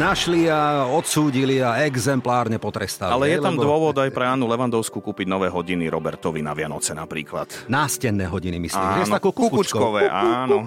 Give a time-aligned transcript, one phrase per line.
[0.00, 3.12] Našli a odsúdili a exemplárne potrestali.
[3.12, 6.96] Ale je tam lebo- dôvod aj pre Annu Levandovskú kúpiť nové hodiny Robertovi na Vianoce
[6.96, 7.68] napríklad.
[7.68, 8.80] Nástenné hodiny, myslím.
[8.80, 9.02] že?
[9.04, 9.76] Áno, takou kukučkou.
[9.76, 10.64] kukučkové, áno.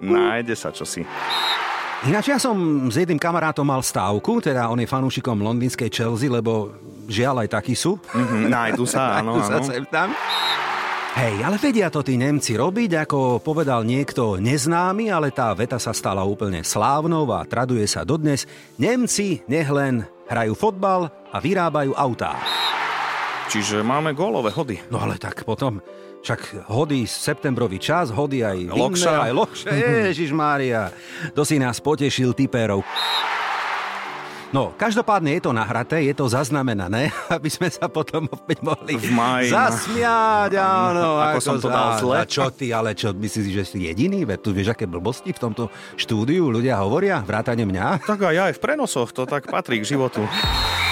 [0.00, 1.04] Nájde sa čosi.
[2.00, 2.56] Ináč ja som
[2.88, 6.72] s jedným kamarátom mal stávku, teda on je fanúšikom londýnskej Chelsea, lebo
[7.12, 8.00] žiaľ aj takí sú.
[8.08, 9.68] Mhm, nájdu sa, áno, Tu sa áno.
[9.68, 10.08] sem tam.
[11.10, 15.90] Hej, ale vedia to tí Nemci robiť, ako povedal niekto neznámy, ale tá veta sa
[15.90, 18.46] stala úplne slávnou a traduje sa dodnes.
[18.78, 22.38] Nemci nech len hrajú fotbal a vyrábajú autá.
[23.50, 24.78] Čiže máme gólové hody.
[24.94, 25.82] No ale tak potom,
[26.22, 29.26] však hodí septembrový čas, hodí aj vinné, Lokša.
[29.26, 29.68] aj lokša.
[30.14, 30.94] Ježiš Mária,
[31.34, 32.86] to si nás potešil typérov.
[34.50, 39.06] No, každopádne je to nahraté, je to zaznamenané, aby sme sa potom opäť mohli V
[39.08, 39.46] máji.
[39.48, 41.22] zasmiať, áno.
[41.22, 42.14] Ako som to dal a- zle.
[42.16, 44.26] A čo ty, ale čo, myslíš, že si jediný?
[44.26, 48.02] Veď tu vieš, aké blbosti v tomto štúdiu ľudia hovoria, vrátane mňa?
[48.02, 50.26] Tak aj aj v prenosoch, to tak patrí k životu.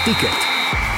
[0.01, 0.88] Tiket.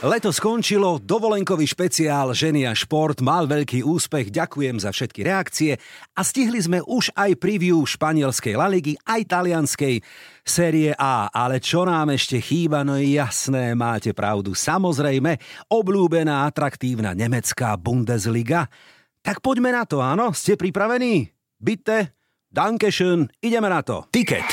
[0.00, 5.76] Leto skončilo, dovolenkový špeciál Ženy a šport mal veľký úspech, ďakujem za všetky reakcie
[6.16, 10.00] a stihli sme už aj preview španielskej La Ligy, aj talianskej
[10.40, 11.28] série A.
[11.28, 15.36] Ale čo nám ešte chýba, no jasné, máte pravdu, samozrejme,
[15.68, 18.72] obľúbená, atraktívna nemecká Bundesliga.
[19.20, 20.32] Tak poďme na to, áno?
[20.32, 21.28] Ste pripravení?
[21.60, 22.16] Bitte,
[22.48, 24.08] Dankeschön, ideme na to.
[24.08, 24.48] Tiket.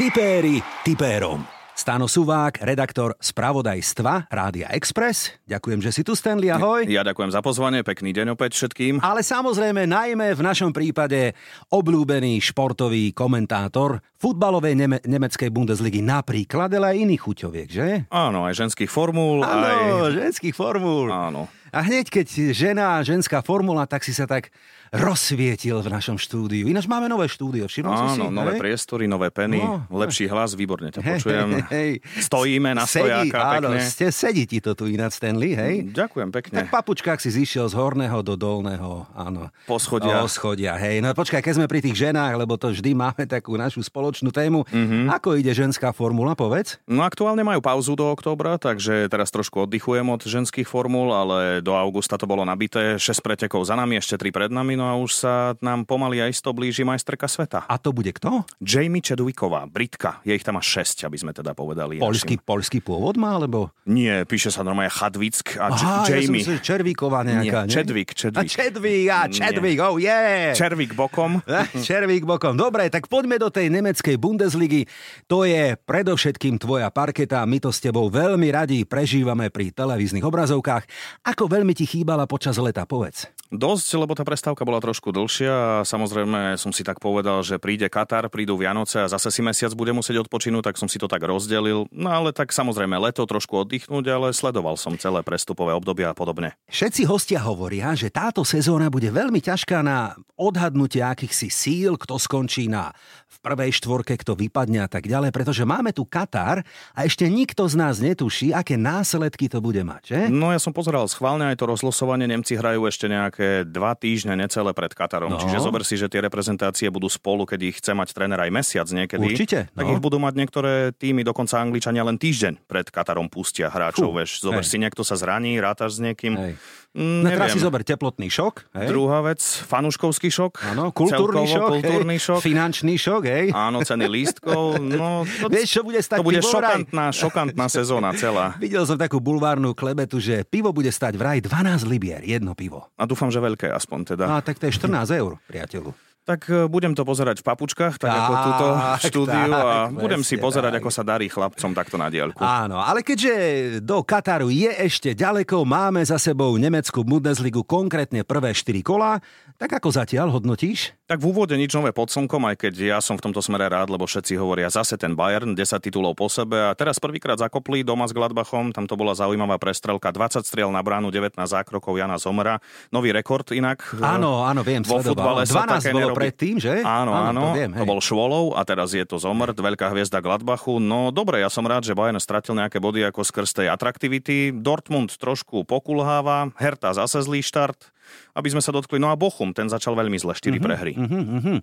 [0.00, 1.55] Tipéri tipérom.
[1.86, 5.38] Stano Suvák, redaktor spravodajstva Rádia Express.
[5.46, 6.82] Ďakujem, že si tu, Stanley, ahoj.
[6.90, 8.98] Ja ďakujem za pozvanie, pekný deň opäť všetkým.
[9.06, 11.38] Ale samozrejme, najmä v našom prípade
[11.70, 17.88] obľúbený športový komentátor futbalovej neme- nemeckej Bundesligy napríklad, ale aj iných chuťoviek, že?
[18.10, 20.26] Áno, aj ženských formúl, Áno, aj...
[20.26, 21.06] ženských formúl.
[21.14, 21.46] Áno.
[21.70, 24.50] A hneď, keď žena ženská formula, tak si sa tak
[24.90, 26.66] rozsvietil v našom štúdiu.
[26.66, 28.20] Ináč máme nové štúdio, všimol si si?
[28.20, 28.60] Áno, nové hej?
[28.60, 29.82] priestory, nové peny, No.
[29.90, 31.48] lepší hlas, výborne ťa Hej, počujem.
[31.68, 31.90] hej.
[32.20, 33.82] Stojíme na sedí, stojáka áno, pekne.
[33.82, 35.74] Ste, sedí ti to tu ináč, Stanley, hej?
[35.90, 36.58] Ďakujem Tak pekne.
[36.62, 39.48] v papučkách si zišiel z horného do dolného, áno.
[39.64, 40.20] Poschodia.
[40.20, 41.00] Poschodia, hej.
[41.00, 44.62] No počkaj, keď sme pri tých ženách, lebo to vždy máme takú našu spoločnú tému.
[44.68, 45.10] Mhm.
[45.12, 46.78] Ako ide ženská formula, povedz?
[46.84, 51.72] No aktuálne majú pauzu do októbra, takže teraz trošku oddychujem od ženských formul, ale do
[51.72, 53.00] augusta to bolo nabité.
[53.00, 55.32] 6 pretekov za nami, ešte 3 pred nami, no a už sa
[55.64, 57.64] nám pomaly aj isto blíži majsterka sveta.
[57.64, 58.44] A to bude kto?
[58.60, 61.96] Jamie Chadwicková, Britka, je ich tam až 6, aby sme teda povedali.
[61.96, 63.72] Polský, polský pôvod má, alebo...
[63.88, 66.44] Nie, píše sa normálne Chadwick a Aha, ja som Jamie.
[66.44, 67.72] myslel, že Červíková nejaká, Nie?
[67.72, 68.44] Chadwick, Chadwick.
[68.44, 70.52] A Chadwick, a Chadwick, oh yeah!
[70.52, 71.40] Červík bokom.
[71.56, 72.52] Eh, Červík bokom.
[72.52, 74.84] Dobre, tak poďme do tej nemeckej Bundesligy.
[75.24, 77.40] To je predovšetkým tvoja parketa.
[77.48, 80.84] My to s tebou veľmi radi prežívame pri televíznych obrazovkách.
[81.24, 83.30] Ako veľmi ti chýbala počas leta, povedz.
[83.48, 87.86] Dosť, lebo tá prestávka bola trošku dlhšia a samozrejme som si tak povedal, že príde
[87.86, 91.22] Katar, prídu Vianoce a zase si mesiac bude musieť odpočinúť, tak som si to tak
[91.22, 91.86] rozdelil.
[91.94, 96.58] No ale tak samozrejme leto trošku oddychnúť, ale sledoval som celé prestupové obdobia a podobne.
[96.66, 102.66] Všetci hostia hovoria, že táto sezóna bude veľmi ťažká na odhadnutie akýchsi síl, kto skončí
[102.66, 102.90] na
[103.26, 106.62] v prvej štvorke, kto vypadne a tak ďalej, pretože máme tu Katar
[106.94, 110.20] a ešte nikto z nás netuší, aké následky to bude mať, že?
[110.30, 112.30] No ja som pozeral schválne aj to rozlosovanie.
[112.30, 115.34] Nemci hrajú ešte nejaké dva týždne necelé pred Katarom.
[115.34, 115.42] No.
[115.42, 118.86] Čiže zober si, že tie reprezentácie budú spolu, keď ich chce mať tréner aj mesiac
[118.86, 119.26] niekedy.
[119.26, 119.92] Určite, Tak no.
[119.98, 124.14] ich budú mať niektoré týmy, dokonca Angličania len týždeň pred Katarom pustia hráčov.
[124.14, 124.70] Fú, Vieš, zober hej.
[124.70, 126.34] si, niekto sa zraní, rátaš s niekým.
[126.38, 126.54] Hej.
[126.96, 128.88] No Mm, teraz si zober teplotný šok, hej?
[128.88, 130.64] Druhá vec, fanúškovský šok.
[130.64, 132.40] Áno, kultúrny Celkovo šok, kultúrny hej, šok.
[132.40, 133.54] finančný šok, hej?
[133.56, 134.76] Áno, ceny lístkov.
[134.82, 138.52] No, to, Vieš, čo bude stať to bude pivo šokantná, šokantná sezóna celá.
[138.62, 142.88] Videl som takú bulvárnu klebetu, že pivo bude stať vraj 12 libier, jedno pivo.
[143.00, 144.24] A dúfam, že veľké aspoň teda.
[144.28, 146.05] A tak to je 14 eur, priateľu.
[146.26, 148.66] Tak e, budem to pozerať v papučkách, tak ako Tak, túto
[149.06, 150.80] štúdiu a tak, budem si pozerať, tak.
[150.82, 152.42] ako sa darí chlapcom takto na diaľku.
[152.42, 153.30] Áno, ale keďže
[153.78, 159.22] do Kataru je ešte ďaleko, máme za sebou nemeckú Bundesligu, konkrétne prvé 4 kola,
[159.54, 160.98] tak ako zatiaľ hodnotíš?
[161.06, 163.94] Tak v úvode nič nové pod slnkom, aj keď ja som v tomto smere rád,
[163.94, 168.10] lebo všetci hovoria zase ten Bayern, 10 titulov po sebe a teraz prvýkrát zakopli doma
[168.10, 172.58] s Gladbachom, tam to bola zaujímavá prestrelka, 20 striel na bránu, 19 zákrokov Jana Zomera,
[172.90, 173.86] nový rekord inak.
[174.02, 176.80] Áno, áno, viem, Vo futbale sa 12 také bolo predtým, že?
[176.80, 180.24] Áno, áno, áno to, viem, to bol Švolov a teraz je to Zomrt, veľká hviezda
[180.24, 180.80] Gladbachu.
[180.80, 184.50] No dobre, ja som rád, že Bayern stratil nejaké body ako skrz tej atraktivity.
[184.52, 187.95] Dortmund trošku pokulháva, Hertha zase zlý štart
[188.34, 188.98] aby sme sa dotkli.
[189.00, 190.94] No a Bochum, ten začal veľmi zle, 4 uh-huh, prehry.
[190.96, 191.58] Uh-huh, uh-huh.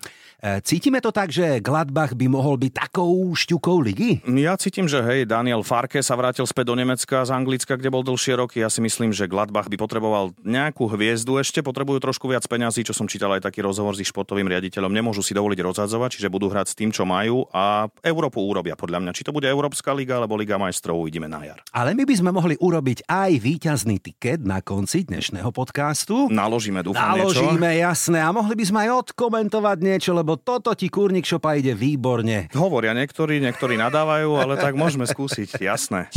[0.63, 4.23] Cítime to tak, že Gladbach by mohol byť takou šťukou ligy?
[4.27, 8.03] Ja cítim, že hej, Daniel Farke sa vrátil späť do Nemecka z Anglicka, kde bol
[8.03, 8.59] dlhšie roky.
[8.59, 12.91] Ja si myslím, že Gladbach by potreboval nejakú hviezdu ešte, potrebujú trošku viac peňazí, čo
[12.91, 14.91] som čítal aj taký rozhovor s športovým riaditeľom.
[14.91, 18.99] Nemôžu si dovoliť rozhadzovať, čiže budú hrať s tým, čo majú a Európu urobia podľa
[18.99, 19.15] mňa.
[19.15, 21.59] Či to bude Európska liga alebo Liga majstrov, uvidíme na jar.
[21.71, 26.27] Ale my by sme mohli urobiť aj víťazný tiket na konci dnešného podcastu.
[26.33, 27.85] Naložíme, dúfam, Naložíme, niečo.
[27.93, 28.17] jasné.
[28.17, 32.49] A mohli by sme aj odkomentovať niečo, lebo toto ti Kúrnik Šopa ide výborne.
[32.57, 36.09] Hovoria niektorí, niektorí nadávajú, ale tak môžeme skúsiť, jasné.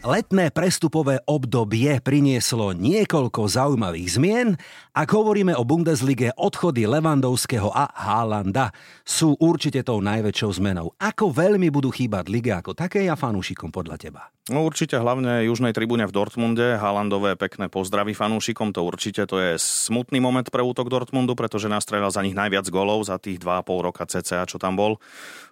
[0.00, 4.48] Letné prestupové obdobie prinieslo niekoľko zaujímavých zmien.
[4.96, 8.72] Ak hovoríme o Bundeslige, odchody Levandovského a Haalanda
[9.04, 10.96] sú určite tou najväčšou zmenou.
[10.96, 14.32] Ako veľmi budú chýbať liga ako také a fanúšikom podľa teba?
[14.50, 16.74] No určite hlavne južnej tribúne v Dortmunde.
[16.74, 22.10] Haalandové pekné pozdravy fanúšikom, to určite to je smutný moment pre útok Dortmundu, pretože nastrelal
[22.10, 24.98] za nich najviac golov za tých 2,5 roka cca, čo tam bol.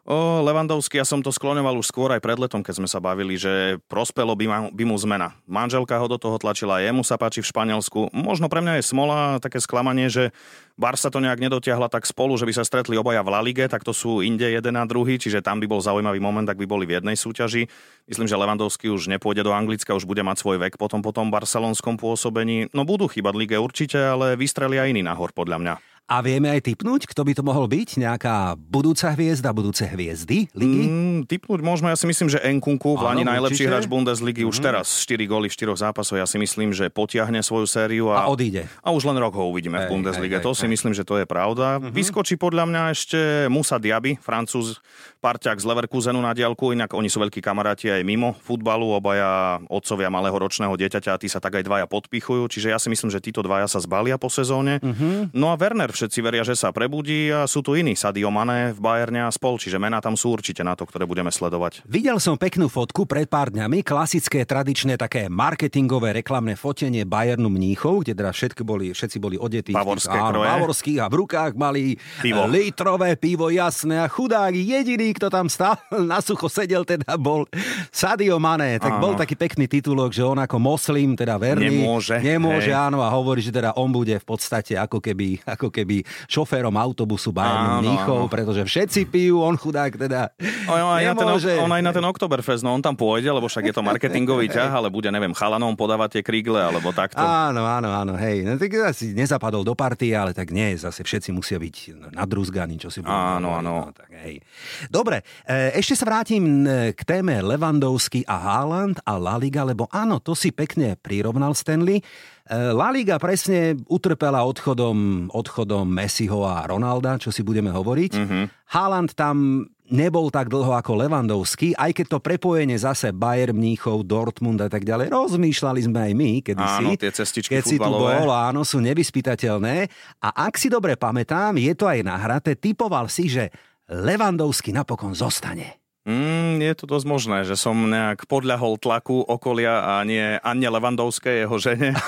[0.03, 3.39] O, Levandovský, ja som to skloňoval už skôr aj pred letom, keď sme sa bavili,
[3.39, 5.39] že prospelo by, ma, by mu zmena.
[5.47, 8.11] Manželka ho do toho tlačila, jemu sa páči v Španielsku.
[8.11, 10.35] Možno pre mňa je smola také sklamanie, že
[10.79, 13.83] Barsa to nejak nedotiahla tak spolu, že by sa stretli obaja v La Lige, tak
[13.83, 16.87] to sú inde jeden a druhý, čiže tam by bol zaujímavý moment, ak by boli
[16.87, 17.67] v jednej súťaži.
[18.07, 21.35] Myslím, že Levandovský už nepôjde do Anglicka, už bude mať svoj vek potom po tom
[21.35, 22.71] barcelonskom pôsobení.
[22.71, 25.98] No budú chýbať lige určite, ale vystrelia iní nahor podľa mňa.
[26.09, 28.01] A vieme aj typnúť, kto by to mohol byť?
[28.01, 30.89] Nejaká budúca hviezda, budúce hviezdy ligy?
[30.89, 34.49] Mm, typnúť môžeme, ja si myslím, že Enkunku, Lani najlepší hráč Bundesligy, mm.
[34.49, 34.65] už mhm.
[34.65, 38.33] teraz 4 góly v 4 zápasoch, ja si myslím, že potiahne svoju sériu a, a
[38.33, 38.65] odíde.
[38.81, 40.41] A už len rok ho uvidíme hej, v Bundeslige.
[40.41, 40.73] Hej, to hej, si hej.
[40.73, 41.77] myslím, že to je pravda.
[41.77, 41.93] Mm-hmm.
[41.93, 43.21] Vyskočí podľa mňa ešte
[43.53, 44.81] Musa Diaby, francúz,
[45.21, 50.09] parťák z Leverkusenu na diálku, inak oni sú veľkí kamaráti aj mimo futbalu, obaja otcovia
[50.09, 53.21] malého ročného dieťaťa a tí sa tak aj dvaja podpichujú, čiže ja si myslím, že
[53.21, 54.81] títo dvaja sa zbalia po sezóne.
[54.81, 55.37] Mm-hmm.
[55.37, 58.79] No a Werner všetci veria, že sa prebudí a sú tu iní, Sadio Mane v
[58.79, 61.83] Bayerne a spol, čiže mená tam sú určite na to, ktoré budeme sledovať.
[61.91, 68.07] Videl som peknú fotku pred pár dňami, klasické, tradičné také marketingové reklamné fotenie Bayernu Mníchov,
[68.07, 72.47] kde teda všetky boli, všetci boli odetí Bavorské tých, bavorských a v rukách mali pivo.
[72.47, 75.75] litrové pivo, jasné a chudák jediný, kto tam stál
[76.11, 77.43] na sucho sedel, teda bol
[77.91, 79.03] Sadio Mane, tak Áno.
[79.03, 83.43] bol taký pekný titulok, že on ako moslim, teda verný, nemôže, nemôže áno, a hovorí,
[83.43, 85.88] že teda on bude v podstate ako keby, ako keby
[86.29, 90.33] šoférom autobusu Bayernu Mníchov, pretože všetci pijú, on chudák teda
[90.69, 91.55] on, aj nemôže.
[91.55, 93.83] Na ten, on aj na ten Oktoberfest, no on tam pôjde, lebo však je to
[93.83, 97.21] marketingový ťah, ale bude, neviem, chalanom podávať tie krígle, alebo takto.
[97.21, 98.45] Áno, áno, áno, hej.
[98.45, 102.93] No, tak asi nezapadol do party, ale tak nie, zase všetci musia byť nadrúzganí, čo
[102.93, 103.67] si Áno, áno.
[103.69, 104.41] No, tak, hej.
[104.89, 106.65] Dobre, e, ešte sa vrátim
[106.97, 112.01] k téme Levandovský a Haaland a La Liga, lebo áno, to si pekne prirovnal Stanley.
[112.49, 118.13] Eh, La Liga presne utrpela odchodom, odchodom Messiho a Ronalda, čo si budeme hovoriť.
[118.17, 118.45] Mm-hmm.
[118.73, 124.65] Haaland tam nebol tak dlho ako Levandovský, aj keď to prepojenie zase Bayern Mníchov, Dortmund
[124.65, 127.77] a tak ďalej, rozmýšľali sme aj my, kedy áno, si, tie cestičky keď futbalové.
[127.77, 129.77] si tu bol, áno, sú nevyspytateľné.
[130.25, 133.53] A ak si dobre pamätám, je to aj nahraté, typoval si, že
[133.89, 135.81] Levandovský napokon zostane.
[136.09, 141.45] Mm, je to dosť možné, že som nejak podľahol tlaku okolia a nie Anne Levandovskej,
[141.45, 141.93] jeho žene.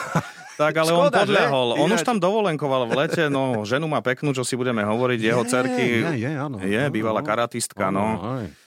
[0.60, 1.66] Tak, ale Škoda, on podľahol.
[1.72, 1.80] Že?
[1.80, 5.40] On už tam dovolenkoval v lete, no ženu má peknú, čo si budeme hovoriť, jeho
[5.40, 8.20] je, cerky je, je, áno, je bývalá karatistka, no.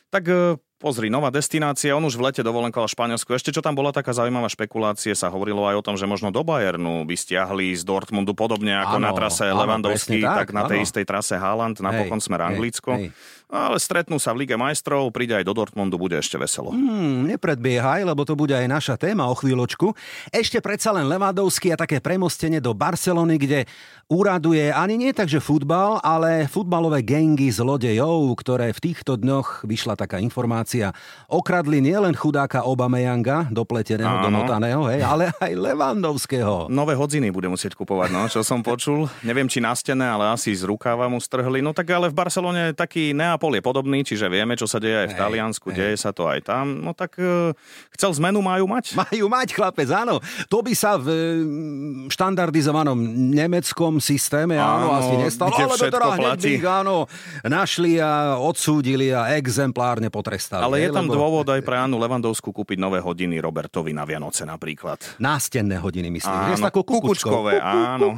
[0.10, 3.34] Tak e, pozri, nová destinácia, on už v lete dovolenkoval Španielsku.
[3.34, 6.42] Ešte čo tam bola taká zaujímavá špekulácie, sa hovorilo aj o tom, že možno do
[6.42, 10.90] Bayernu by stiahli z Dortmundu podobne ako áno, na trase Levandovský, tak, tak na tej
[10.90, 12.98] istej trase Haaland, napokon smer Anglicko.
[12.98, 13.43] Hej, hej.
[13.54, 16.74] Ale stretnú sa v Lige majstrov, príde aj do Dortmundu, bude ešte veselo.
[16.74, 19.94] Hmm, nepredbiehaj, lebo to bude aj naša téma o chvíľočku.
[20.34, 23.70] Ešte predsa len Levadovský a také premostenie do Barcelony, kde
[24.10, 30.02] úraduje ani nie tak, že futbal, ale futbalové gengy zlodejov, ktoré v týchto dňoch vyšla
[30.02, 30.90] taká informácia,
[31.30, 34.34] okradli nielen chudáka Obameyanga, dopleteného, Áno.
[34.34, 36.74] domotaného, hej, ale aj Levandovského.
[36.74, 39.06] Nové hodziny bude musieť kupovať, no, čo som počul.
[39.22, 41.62] Neviem, či na stene, ale asi z rukáva mu strhli.
[41.62, 45.04] No tak ale v Barcelone taký Neapol Neapol je podobný, čiže vieme, čo sa deje
[45.04, 45.76] aj v Taliansku, hej.
[45.76, 46.80] deje sa to aj tam.
[46.80, 47.52] No tak e,
[47.92, 48.96] chcel zmenu majú mať?
[49.04, 50.24] Majú mať, chlapec, áno.
[50.48, 52.96] To by sa v mm, štandardizovanom
[53.36, 57.12] nemeckom systéme áno, áno asi nestalo, ale to teda hneď áno,
[57.44, 60.64] našli a odsúdili a exemplárne potrestali.
[60.64, 61.20] Ale je tam lebo...
[61.20, 65.20] dôvod aj pre Annu Levandovskú kúpiť nové hodiny Robertovi na Vianoce napríklad.
[65.20, 66.32] Nástenné hodiny, myslím.
[66.32, 68.16] Áno, s takou kukučkové, áno.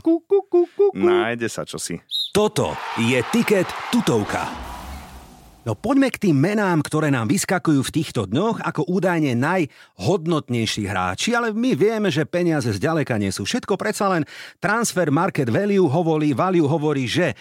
[0.93, 1.97] Nájde sa čosi.
[2.29, 4.74] Toto je Tiket tutovka.
[5.65, 11.33] No poďme k tým menám, ktoré nám vyskakujú v týchto dňoch ako údajne najhodnotnejší hráči,
[11.33, 14.29] ale my vieme, že peniaze zďaleka nie sú všetko, predsa len
[14.61, 17.33] transfer market value hovorí, value hovorí, že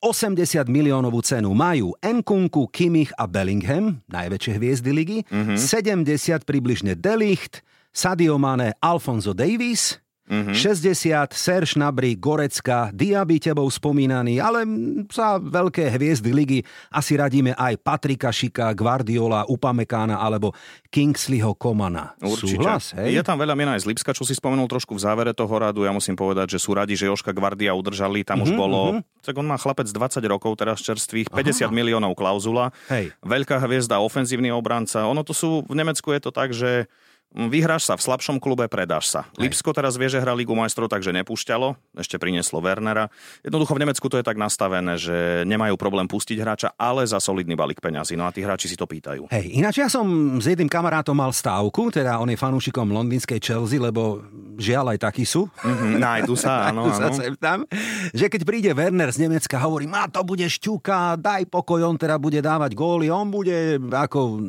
[0.00, 5.60] 80 miliónovú cenu majú Nkunku, Kimmich a Bellingham, najväčšie hviezdy ligy, mm-hmm.
[5.60, 7.60] 70 približne Delicht,
[7.92, 10.58] Sadio Mane, Alfonso Davis, Mm-hmm.
[10.58, 14.66] 60, Serge Nabry, Gorecka, Diaby tebou spomínaný, ale
[15.06, 16.58] za veľké hviezdy ligy
[16.90, 20.50] asi radíme aj Patrika Šika, Guardiola, Upamekána alebo
[20.90, 22.18] Kingsleyho Komana.
[22.18, 22.58] Určite.
[22.58, 23.14] Súhlas, hej?
[23.14, 25.86] Je tam veľa mien aj z Lipska, čo si spomenul trošku v závere toho radu.
[25.86, 28.26] Ja musím povedať, že sú radi, že Joška Guardia udržali.
[28.26, 28.80] Tam mm-hmm, už mhm, bolo...
[28.98, 29.24] Mm-hmm.
[29.26, 31.74] Tak on má chlapec 20 rokov teraz čerstvých, 50 Aha.
[31.74, 32.74] miliónov klauzula.
[32.90, 33.14] Hej.
[33.22, 35.06] Veľká hviezda, ofenzívny obranca.
[35.06, 35.62] Ono to sú...
[35.66, 36.90] V Nemecku je to tak, že
[37.34, 39.28] Vyhráš sa v slabšom klube, predáš sa.
[39.36, 39.50] Hej.
[39.50, 41.76] Lipsko teraz vie, že hrá Ligu majstrov, takže nepúšťalo.
[41.98, 43.12] Ešte prinieslo Wernera.
[43.44, 47.52] Jednoducho v Nemecku to je tak nastavené, že nemajú problém pustiť hráča, ale za solidný
[47.52, 48.16] balík peňazí.
[48.16, 49.28] No a tí hráči si to pýtajú.
[49.28, 50.08] Hej, ináč ja som
[50.40, 54.24] s jedným kamarátom mal stávku, teda on je fanúšikom londýnskej Chelsea, lebo
[54.56, 55.44] žiaľ aj takí sú.
[55.60, 57.12] Mm-hmm, nájdu sa, áno, áno.
[57.12, 57.68] Sa tam,
[58.16, 62.16] že keď príde Werner z Nemecka, hovorí, má to bude šťuka, daj pokoj, on teda
[62.16, 64.40] bude dávať góly, on bude ako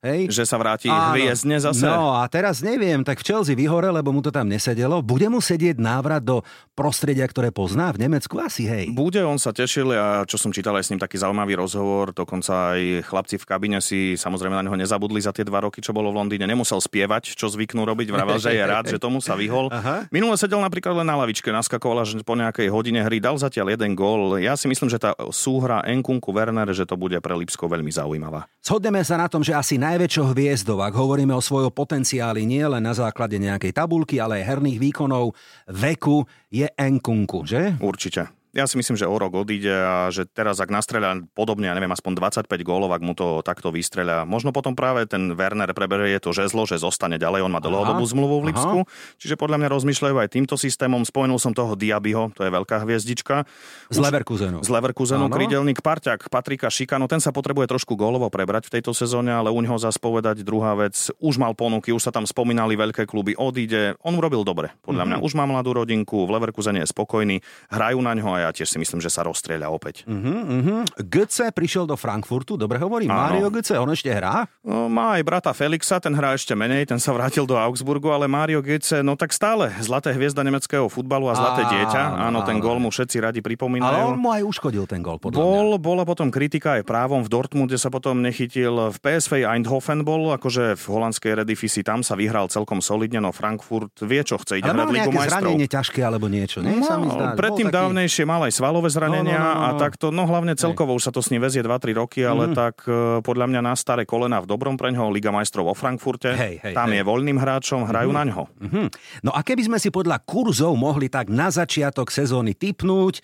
[0.00, 0.32] Hej?
[0.32, 1.12] Že sa vráti Áno.
[1.12, 1.84] hviezdne zase?
[1.84, 5.04] No a teraz neviem, tak v Chelsea vyhore, lebo mu to tam nesedelo.
[5.04, 6.40] Bude mu sedieť návrat do
[6.72, 8.40] prostredia, ktoré pozná v Nemecku?
[8.40, 8.88] Asi hej.
[8.96, 12.72] Bude, on sa tešil a čo som čítal aj s ním taký zaujímavý rozhovor, dokonca
[12.80, 16.08] aj chlapci v kabine si samozrejme na neho nezabudli za tie dva roky, čo bolo
[16.08, 16.48] v Londýne.
[16.48, 19.68] Nemusel spievať, čo zvyknú robiť, vravel, že je rád, že tomu sa vyhol.
[19.68, 20.08] Aha.
[20.08, 23.92] Minule sedel napríklad len na lavičke, naskakoval, že po nejakej hodine hry dal zatiaľ jeden
[23.92, 24.40] gól.
[24.40, 28.48] Ja si myslím, že tá súhra Enkunku Werner, že to bude pre Lipsko veľmi zaujímavá.
[28.64, 32.86] Shodneme sa na tom, že asi najväčšou hviezdou, ak hovoríme o svojom potenciáli nie len
[32.86, 35.34] na základe nejakej tabulky, ale aj herných výkonov,
[35.66, 37.74] veku, je Enkunku, že?
[37.82, 41.74] Určite ja si myslím, že o rok odíde a že teraz, ak nastreľa podobne, ja
[41.78, 46.18] neviem, aspoň 25 gólov, ak mu to takto vystreľa, možno potom práve ten Werner preberie
[46.18, 48.90] to žezlo, že zostane ďalej, on má dlhodobú zmluvu v Lipsku, aha.
[49.22, 51.06] čiže podľa mňa rozmýšľajú aj týmto systémom.
[51.06, 53.46] Spomenul som toho Diabyho, to je veľká hviezdička.
[53.86, 54.66] Z Leverkusenu.
[54.66, 59.30] Z Leverkusenu, krídelník Parťák, Patrika Šikano, ten sa potrebuje trošku gólovo prebrať v tejto sezóne,
[59.30, 63.06] ale u neho zase povedať druhá vec, už mal ponuky, už sa tam spomínali veľké
[63.06, 65.22] kluby, odíde, on urobil dobre, podľa mm-hmm.
[65.22, 65.26] mňa.
[65.26, 67.38] Už má mladú rodinku, v Leverkusene je spokojný,
[67.70, 70.08] hrajú na ňo a ja tiež si myslím, že sa rozstrieľa opäť.
[70.08, 70.80] Uh-huh, uh-huh.
[71.04, 74.48] Götze prišiel do Frankfurtu, dobre hovorí, Mário Götze, on ešte hrá?
[74.64, 78.24] No, má aj brata Felixa, ten hrá ešte menej, ten sa vrátil do Augsburgu, ale
[78.24, 82.02] Mário Götze, no tak stále, zlaté hviezda nemeckého futbalu a zlaté dieťa.
[82.30, 83.92] Áno, ten gól mu všetci radi pripomínajú.
[83.92, 85.84] Ale on mu aj uškodil ten gól, podľa Bol, mňa.
[85.84, 88.92] bola potom kritika aj právom v Dortmunde sa potom nechytil.
[88.94, 93.92] V PSV Eindhoven bol, akože v holandskej Redifisi tam sa vyhral celkom solidne, no Frankfurt
[94.00, 95.54] vie, čo chce, ide hrať Ligu majstrov.
[95.56, 96.78] ťažké alebo niečo, nie?
[96.80, 99.66] No, predtým dávnejšie mal aj svalové zranenia no, no, no, no.
[99.66, 102.54] a takto, no hlavne celkovo už sa to s ním vezie 2-3 roky, ale mm.
[102.54, 106.62] tak uh, podľa mňa na staré kolena v dobrom preňho Liga majstrov vo Frankfurte, hej,
[106.62, 107.02] hej, tam hej.
[107.02, 108.16] je voľným hráčom, hrajú mm.
[108.16, 108.42] na ňo.
[108.46, 108.86] Mm-hmm.
[109.26, 113.18] No a keby sme si podľa kurzov mohli tak na začiatok sezóny typnúť,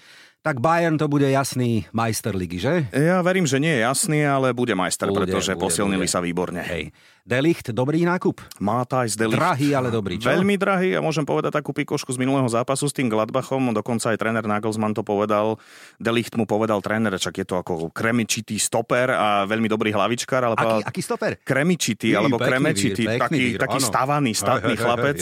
[0.47, 2.87] tak Bayern to bude jasný majster ligy, že?
[2.95, 6.15] Ja verím, že nie je jasný, ale bude majster, bude, pretože bude, posilnili bude.
[6.15, 6.63] sa výborne.
[6.63, 6.95] Hej.
[7.27, 8.39] Delicht, dobrý nákup?
[8.63, 9.35] Mátajs Delicht.
[9.35, 10.31] Drahý, ale dobrý, čo?
[10.31, 14.23] Veľmi drahý a môžem povedať takú pikošku z minulého zápasu s tým Gladbachom, dokonca aj
[14.23, 15.59] tréner Nagelsmann to povedal.
[15.99, 20.47] Delicht mu povedal tréner, čak je to ako kremičitý stoper a veľmi dobrý hlavičkár.
[20.47, 21.43] Ale aký, aký stoper?
[21.43, 25.19] Kremičitý, alebo kremečitý, taký, vír, taký stavaný, statný chlapec,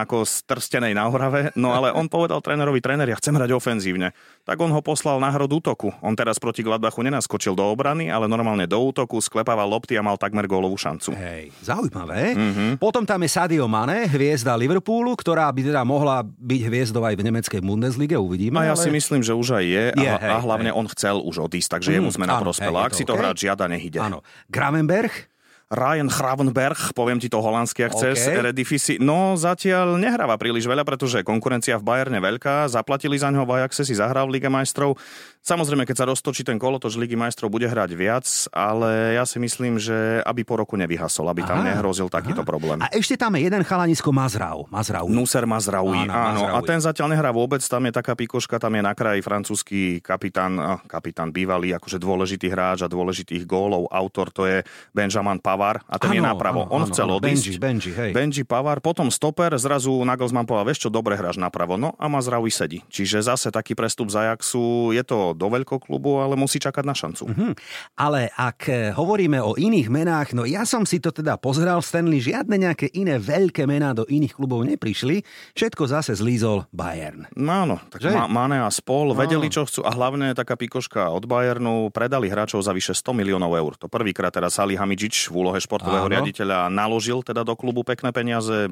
[0.00, 1.52] ako z trstenej na Horave.
[1.60, 4.16] No ale on povedal trénerovi, tréner, ja chcem hrať ofenzívne.
[4.48, 5.92] Tak on ho poslal na hrod útoku.
[6.00, 10.16] On teraz proti Gladbachu nenaskočil do obrany, ale normálne do útoku, sklepával lopty a mal
[10.16, 11.12] takmer gólovú šancu.
[11.12, 12.32] Hej, zaujímavé.
[12.32, 12.70] Mm-hmm.
[12.80, 17.28] Potom tam je Sadio Mane, hviezda Liverpoolu, ktorá by teda mohla byť hviezdou aj v
[17.28, 18.64] nemeckej Bundeslige, uvidíme.
[18.64, 18.80] A ja ale...
[18.80, 20.78] si myslím, že už aj je, je a, hej, a hlavne hej.
[20.80, 22.88] on chcel už odísť, takže mm, jemu sme na prospela.
[22.88, 23.20] Ak si to okay.
[23.20, 24.00] hrať žiada, nech ide.
[24.00, 24.24] Áno.
[24.48, 25.28] Gravenberg?
[25.68, 28.40] Ryan Hravenberg, poviem ti to holandské, ak chceš, okay.
[28.40, 28.94] Redifisi.
[28.96, 33.84] No zatiaľ nehráva príliš veľa, pretože konkurencia v Bayerne veľká, zaplatili za ňo v Ajaxe,
[33.84, 34.96] si zahral v Lige majstrov.
[35.42, 39.80] Samozrejme, keď sa roztočí ten kolotoč Ligy majstrov, bude hrať viac, ale ja si myslím,
[39.80, 42.48] že aby po roku nevyhasol, aby tam aha, nehrozil takýto aha.
[42.48, 42.78] problém.
[42.84, 44.68] A ešte tam je jeden chalanisko Mazrau.
[44.68, 45.08] Mazrau.
[45.08, 46.42] Nuser Mazraoui, áno, áno.
[46.52, 50.84] A ten zatiaľ nehrá vôbec, tam je taká pikoška, tam je na kraji francúzsky kapitán,
[50.84, 54.60] kapitán bývalý, akože dôležitý hráč a dôležitých gólov, autor, to je
[54.92, 56.60] Benjamin Pavar a ten Áno, je napravo.
[56.68, 57.44] áno, On áno, chcel áno, odísť.
[57.58, 58.10] Benji, Benji, hej.
[58.12, 61.80] Benji Pavar, potom stoper, zrazu Nagelsmann povedal, vieš čo, dobre hráš napravo.
[61.80, 62.84] No a Mazraoui sedí.
[62.88, 67.24] Čiže zase taký prestup z Ajaxu, je to do veľkoklubu, ale musí čakať na šancu.
[67.26, 67.54] Hm.
[67.94, 72.20] Ale ak eh, hovoríme o iných menách, no ja som si to teda pozeral, Stanley,
[72.20, 77.26] žiadne nejaké iné veľké mená do iných klubov neprišli, všetko zase zlízol Bayern.
[77.32, 78.12] No áno, tak Že?
[78.12, 79.16] Ma- Mane a spol No.
[79.16, 83.52] vedeli, čo chcú a hlavne taká pikoška od Bayernu predali hráčov za vyše 100 miliónov
[83.52, 83.72] eur.
[83.76, 86.12] To prvýkrát teraz Ali Hamidžič v úlohe športového Áno.
[86.12, 88.68] riaditeľa naložil teda do klubu pekné peniaze,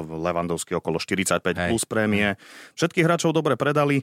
[0.00, 1.68] Levandovský okolo 45 Hej.
[1.70, 2.34] plus prémie.
[2.74, 4.02] Všetkých hráčov dobre predali,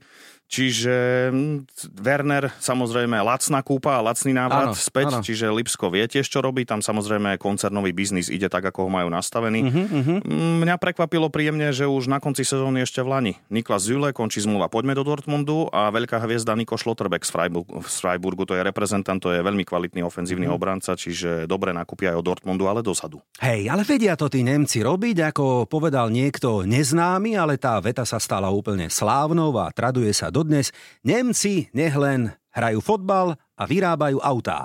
[0.49, 0.95] čiže
[1.29, 5.21] hm, Werner samozrejme lacná kúpa a lacný návrat Áno, späť, áno.
[5.21, 9.07] čiže Lipsko vie tiež čo robí, tam samozrejme koncernový biznis ide tak, ako ho majú
[9.07, 9.59] nastavený.
[9.63, 10.15] Mhm.
[10.25, 13.33] Mm, Mňa prekvapilo príjemne, že už na konci sezóny ešte v Lani.
[13.47, 17.97] Niklas Züle končí zmluva, poďme do Dortmundu a veľká hviezda Niko Schlotterbeck z Freiburgu, z
[17.99, 20.53] Freiburgu, to je reprezentant, to je veľmi kvalitný ofenzívny Mhm.
[20.53, 23.21] obranca, čiže dobre nakúpia aj od Dortmundu, ale dozadu.
[23.37, 28.17] Hej, ale vedia to tí Nemci robiť, ako povedal niekto neznámy, ale tá veta sa
[28.17, 30.71] stala úplne slávnou a traduje sa dodnes.
[31.03, 34.63] Nemci nech len hrajú fotbal a vyrábajú autá.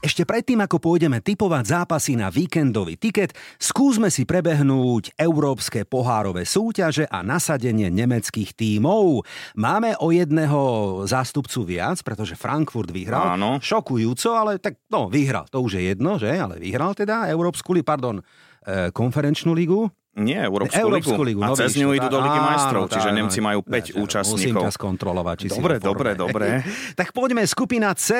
[0.00, 7.04] Ešte predtým, ako pôjdeme typovať zápasy na víkendový tiket, skúsme si prebehnúť európske pohárové súťaže
[7.04, 9.28] a nasadenie nemeckých tímov.
[9.60, 10.60] Máme o jedného
[11.04, 13.36] zástupcu viac, pretože Frankfurt vyhral.
[13.36, 13.60] Áno.
[13.60, 15.44] Šokujúco, ale tak no, vyhral.
[15.52, 16.32] To už je jedno, že?
[16.32, 18.24] Ale vyhral teda Európsku pardon,
[18.64, 19.92] e, konferenčnú ligu.
[20.10, 21.38] Nie, Európsku, Európsku ligu.
[21.38, 23.18] A no cez ňu idú do Ligy áno, majstrov, tak, čiže áno.
[23.22, 24.62] Nemci majú 5 Ja, Musím účastníkov.
[24.66, 25.86] ťa skontrolovať, či si Dobre, forme.
[25.86, 26.46] dobre, dobre.
[26.98, 28.10] tak poďme, skupina C.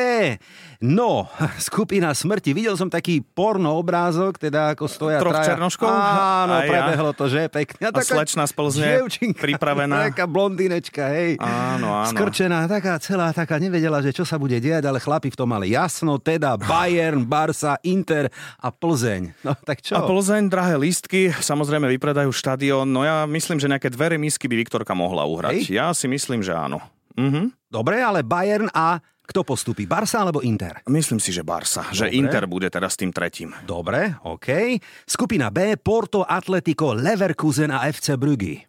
[0.78, 1.26] No,
[1.58, 2.54] skupina smrti.
[2.54, 5.52] Videl som taký porno obrázok, teda ako stoja Troch traja.
[5.52, 5.90] černoškov?
[5.90, 6.70] Áno, Aj ja.
[6.70, 7.50] prebehlo to, že?
[7.50, 7.90] Pekne.
[7.90, 8.86] A slečna z Plzne
[9.34, 9.96] pripravená.
[10.14, 11.42] Taká blondinečka, hej.
[11.42, 12.14] Áno, áno.
[12.14, 15.74] Skrčená, taká celá, taká nevedela, že čo sa bude diať, ale chlapi v tom mali
[15.74, 18.30] jasno, teda Bayern, Barca, Inter
[18.62, 19.34] a Plzeň.
[19.42, 19.98] No tak čo?
[19.98, 22.84] A Plzeň, drahé lístky, samozrejme vypredajú štadión.
[22.90, 25.70] No ja myslím, že nejaké dve remisky by Viktorka mohla uhrať.
[25.70, 25.72] Hej.
[25.72, 26.82] Ja si myslím, že áno.
[27.16, 27.54] Mhm.
[27.70, 28.98] Dobre, ale Bayern a
[29.30, 29.86] kto postupí?
[29.86, 30.82] Barca alebo Inter?
[30.90, 31.86] Myslím si, že Barsa.
[31.94, 32.18] Že Dobre.
[32.18, 33.54] Inter bude teraz tým tretím.
[33.62, 34.74] Dobre, OK.
[35.06, 38.66] Skupina B, Porto, Atletico, Leverkusen a FC Brugge.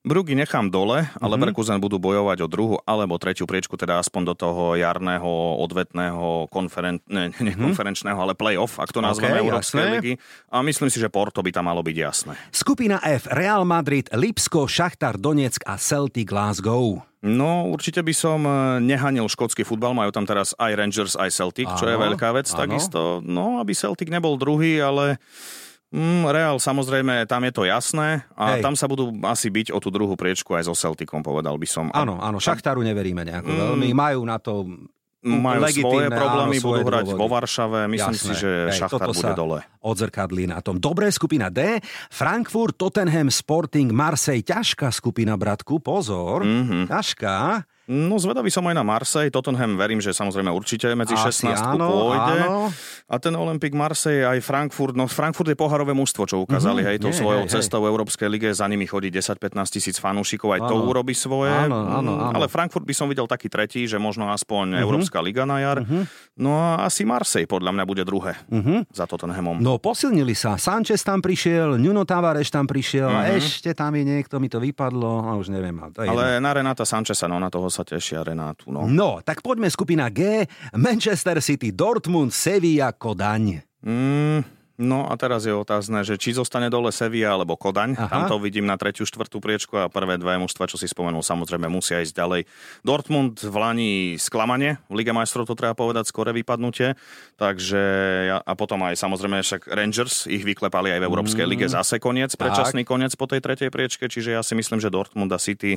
[0.00, 1.20] Brugy nechám dole, Mhm.
[1.20, 5.28] ale Leverkusen budú bojovať o druhú alebo tretiu priečku, teda aspoň do toho jarného,
[5.60, 7.04] odvetného, konferen...
[7.06, 9.36] ne, nie konferenčného, ale play-off, ak to nazveme Mhm.
[9.36, 10.12] OK, Európskej ligy.
[10.48, 12.32] A myslím si, že Porto by tam malo byť jasné.
[12.48, 17.04] Skupina F, Real Madrid, Lipsko, Šachtar Donetsk a Celtic Glasgow.
[17.20, 21.68] No, určite by som e, nehanil škótsky futbal, majú tam teraz aj Rangers, aj Celtic,
[21.70, 22.56] čo je Áno, veľká vec áno.
[22.58, 23.00] takisto.
[23.20, 25.20] No, aby Celtic nebol druhý, ale
[25.90, 28.62] mm, Real samozrejme, tam je to jasné a Hej.
[28.64, 31.86] tam sa budú asi byť o tú druhú priečku aj so Celticom, povedal by som.
[31.94, 33.92] Áno, áno, Šachtaru neveríme nejako veľmi.
[33.94, 34.66] Majú na to
[35.20, 37.20] majú svoje problémy, áno, budú svoje hrať dôvody.
[37.20, 37.80] vo Varšave.
[37.92, 38.24] Myslím Jasné.
[38.24, 39.58] si, že Hej, Šachtar bude dole.
[39.84, 40.80] Odzrkadlí na tom.
[40.80, 41.76] Dobré, skupina D.
[42.08, 44.40] Frankfurt, Tottenham, Sporting, Marseille.
[44.40, 45.76] Ťažká skupina, bratku.
[45.84, 46.40] Pozor.
[46.40, 46.88] Mhm.
[46.88, 47.36] Ťažká.
[47.90, 51.90] No zvedavý som aj na Marseille, Tottenham verím, že samozrejme určite medzi Asi 16 áno,
[52.06, 52.38] pôjde.
[52.40, 52.70] áno.
[53.04, 56.96] A ten Olympic Marseille aj Frankfurt, no Frankfurt je poharové mužstvo, čo ukázali, Mhm, hej,
[56.98, 60.76] tou svojou hej, cestou v Európskej lige, za nimi chodí 10-15 tisíc fanúšikov, aj to
[60.76, 60.86] Áno.
[60.86, 61.50] urobí svoje.
[61.50, 62.32] Áno, áno, Mm, áno.
[62.32, 64.80] Ale Frankfurt by som videl taký tretí, že možno aspoň Mhm.
[64.80, 65.82] Európska liga na jar.
[66.36, 68.38] No a asi Marseille podľa mňa bude druhé
[68.88, 69.58] za Tottenhamom.
[69.58, 70.54] No posilnili sa.
[70.56, 75.26] Sanchez tam prišiel, Nuno Tavares tam prišiel a ešte tam je niekto, mi to vypadlo
[75.26, 75.74] a už neviem.
[75.74, 76.14] ale To je jedno.
[76.16, 78.70] Ale na Renata Sancheza, no na toho sa tešia Renátu.
[78.70, 78.86] No.
[78.86, 80.44] No, tak poďme skupina G.
[80.76, 83.64] Manchester City, Dortmund, Sevilla, Kodaň.
[83.80, 88.00] Mm, no a teraz je otázne, že či zostane dole Sevilla alebo Kodaň.
[88.00, 88.08] Aha.
[88.08, 91.68] Tam to vidím na tretiu, štvrtú priečku a prvé dve mužstva, čo si spomenul, samozrejme
[91.68, 92.40] musia ísť ďalej.
[92.80, 96.96] Dortmund v Lani sklamanie, v Lige majstrov to treba povedať, skore vypadnutie.
[97.36, 97.82] Takže
[98.32, 102.32] ja, a potom aj samozrejme však Rangers ich vyklepali aj v Európskej lige zase koniec,
[102.34, 105.76] predčasný koniec po tej tretej priečke, čiže ja si myslím, že Dortmund a City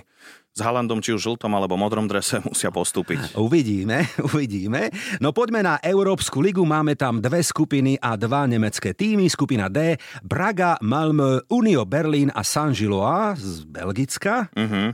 [0.53, 3.35] s Halandom či už žltom alebo modrom drese musia postúpiť.
[3.35, 4.93] Uvidíme, uvidíme.
[5.19, 6.61] No poďme na Európsku ligu.
[6.63, 9.29] Máme tam dve skupiny a dva nemecké týmy.
[9.29, 14.49] Skupina D, Braga, Malmö, Unio Berlin a Saint-Gillois z Belgicka.
[14.55, 14.93] Mhm.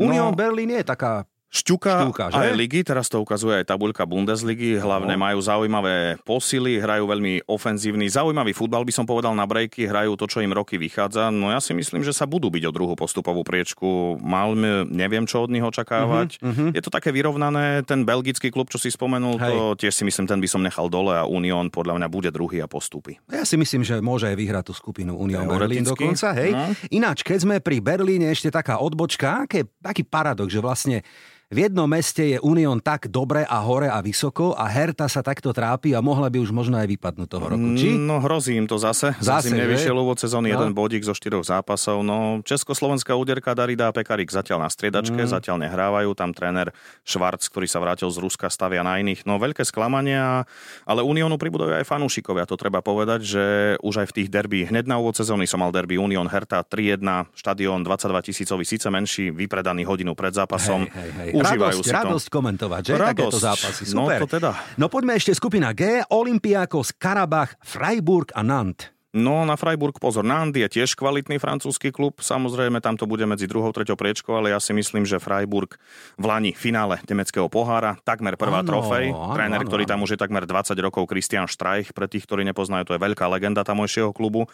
[0.00, 0.36] Union No.
[0.36, 2.38] Berlin je taká Šťuka, Šťuka, že?
[2.38, 5.20] aj ligy, teraz to ukazuje aj tabuľka Bundesligy, hlavne No.
[5.20, 10.24] majú zaujímavé posily, hrajú veľmi ofenzívny, zaujímavý futbal by som povedal na brejky, hrajú to,
[10.24, 13.42] čo im roky vychádza, no ja si myslím, že sa budú byť o druhú postupovú
[13.42, 13.82] priečku.
[14.16, 16.38] Malmö, neviem, čo od nich očakávať.
[16.38, 19.50] Mhm, Je to také vyrovnané, ten belgický klub, čo si spomenul, Hej.
[19.50, 22.62] to tiež si myslím, ten by som nechal dole a Unión podľa mňa bude druhý
[22.62, 23.18] a postupí.
[23.26, 25.90] Ja si myslím, že môže aj vyhrať tú skupinu Union Berlin Teoreticky.
[25.98, 26.50] dokonca, hej.
[26.52, 26.70] No.
[26.92, 31.02] Ináč, keď sme pri Berlíne, ešte taká odbočka, aké, aký paradox, že vlastne
[31.50, 35.50] v jednom meste je Unión tak dobre a hore a vysoko a Herta sa takto
[35.50, 37.98] trápi a mohla by už možno aj vypadnúť toho roku, či?
[37.98, 39.18] No hrozí im to zase.
[39.18, 40.62] Zase, zase nevyšiel úvod sezóny, no.
[40.62, 42.06] jeden bodík zo štyroch zápasov.
[42.06, 45.26] No, Československá úderka Darida a Pekarik zatiaľ na striedačke, mm.
[45.26, 46.14] zatiaľ nehrávajú.
[46.14, 46.70] Tam tréner
[47.02, 49.26] Švarc, ktorý sa vrátil z Ruska, stavia na iných.
[49.26, 50.46] No veľké sklamania,
[50.86, 52.46] ale Uniónu pribudajú aj fanúšikovia.
[52.46, 53.44] To treba povedať, že
[53.82, 57.02] už aj v tých derby, hneď na úvod sezóny som mal derby Unión Herta 3-1,
[57.34, 60.86] štadión 22 tisícový, síce menší, vypredaný hodinu pred zápasom.
[60.86, 61.98] Hej, hej, hej užívajú radosť, si to.
[61.98, 62.92] Radosť komentovať, že?
[62.94, 63.08] Radosť.
[63.10, 63.82] Takéto zápasy.
[63.90, 64.18] No, Super.
[64.18, 64.50] No to teda.
[64.76, 66.04] No poďme ešte skupina G.
[66.12, 68.99] Olympiakos, Karabach, Freiburg a Nantes.
[69.10, 73.50] No na Freiburg pozor, Nand je tiež kvalitný francúzsky klub, samozrejme tam to bude medzi
[73.50, 75.74] druhou, treťou priečkou, ale ja si myslím, že Freiburg
[76.14, 80.14] v Lani finále nemeckého pohára, takmer prvá ano, trofej, ano, tréner, ano, ktorý tam už
[80.14, 84.14] je takmer 20 rokov, Christian Streich, pre tých, ktorí nepoznajú, to je veľká legenda tamojšieho
[84.14, 84.46] klubu.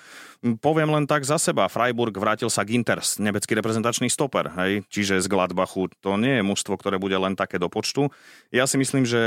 [0.64, 5.28] Poviem len tak za seba, Freiburg vrátil sa Ginters, nemecký reprezentačný stoper, hej, čiže z
[5.28, 8.08] Gladbachu, to nie je mužstvo, ktoré bude len také do počtu.
[8.56, 9.20] Ja si myslím, že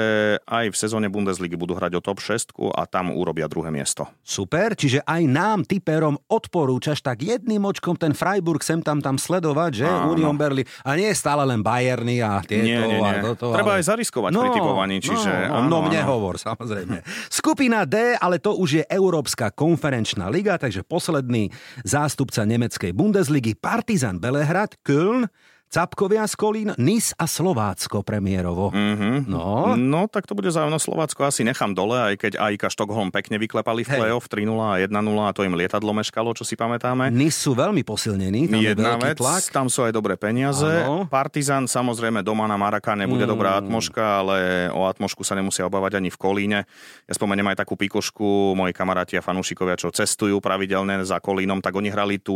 [0.49, 4.09] aj v sezóne Bundesligy budú hrať o top 6 a tam urobia druhé miesto.
[4.25, 9.19] Super, čiže aj aj nám, typerom, odporúčaš tak jedným očkom ten Freiburg sem tam tam
[9.19, 9.87] sledovať, že?
[9.87, 10.15] Áno.
[10.15, 10.63] Union Berlin.
[10.87, 12.63] A nie je stále len Bayerny a tieto.
[12.63, 13.19] Nie, nie, nie.
[13.19, 13.83] A toto, Treba ale...
[13.83, 15.31] aj zariskovať no, pri typovaní, čiže...
[15.51, 16.09] No, áno, no mne áno.
[16.15, 17.03] hovor, samozrejme.
[17.27, 21.51] Skupina D, ale to už je Európska konferenčná liga, takže posledný
[21.83, 25.27] zástupca nemeckej Bundesligy Partizan Belehrad, Köln,
[25.69, 28.73] Capkovia z Kolín, Nis a Slovácko premiérovo.
[28.73, 29.29] Mm-hmm.
[29.29, 29.77] No.
[29.77, 30.81] no, tak to bude zaujímavé.
[30.81, 34.89] Slovácko asi nechám dole, aj keď Ajka Štokholm pekne vyklepali v play-off 3-0 a 1-0
[34.97, 37.13] a to im lietadlo meškalo, čo si pamätáme.
[37.13, 39.45] Nis sú veľmi posilnení, tam Jedna je vec, tlak.
[39.53, 40.65] tam sú aj dobré peniaze.
[40.65, 41.05] Ano.
[41.05, 43.31] Partizan samozrejme doma na Marakane bude mm.
[43.31, 44.37] dobrá atmoška, ale
[44.73, 46.59] o atmošku sa nemusia obávať ani v Kolíne.
[47.05, 51.77] Ja spomeniem aj takú pikošku, moji kamaráti a fanúšikovia, čo cestujú pravidelne za Kolínom, tak
[51.77, 52.33] oni hrali tú